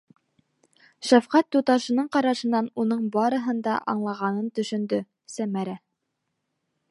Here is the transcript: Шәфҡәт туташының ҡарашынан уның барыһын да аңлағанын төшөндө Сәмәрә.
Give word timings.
Шәфҡәт 1.09 1.49
туташының 1.55 2.07
ҡарашынан 2.15 2.71
уның 2.85 3.05
барыһын 3.17 3.61
да 3.69 3.77
аңлағанын 3.95 4.49
төшөндө 4.61 5.01
Сәмәрә. 5.35 5.77